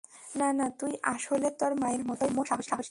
না, 0.35 0.47
না, 0.53 0.65
তুই 0.79 0.93
আসলে 1.03 1.47
তোর 1.51 1.71
মায়ের 1.75 2.03
মতোই 2.05 2.27
অদম্য 2.27 2.39
সাহসী! 2.45 2.71